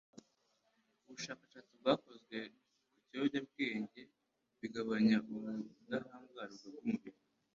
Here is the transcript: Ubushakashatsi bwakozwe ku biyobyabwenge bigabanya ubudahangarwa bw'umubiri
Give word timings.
Ubushakashatsi 1.07 1.73
bwakozwe 1.81 2.37
ku 2.91 2.97
biyobyabwenge 3.05 4.01
bigabanya 4.59 5.17
ubudahangarwa 5.31 6.43
bw'umubiri 6.67 7.19